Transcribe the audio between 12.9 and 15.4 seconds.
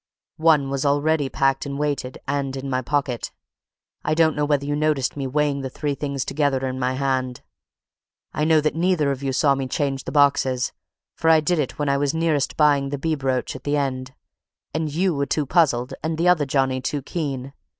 bee brooch at the end, and you were